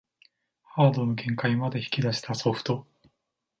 [0.63, 2.87] ハードの限界まで引き出したソフト